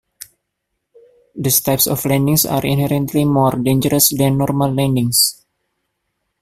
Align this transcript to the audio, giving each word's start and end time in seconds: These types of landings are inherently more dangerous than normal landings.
These 1.35 1.61
types 1.61 1.85
of 1.85 2.05
landings 2.05 2.43
are 2.47 2.65
inherently 2.65 3.23
more 3.23 3.51
dangerous 3.51 4.09
than 4.09 4.39
normal 4.39 4.73
landings. 4.73 5.45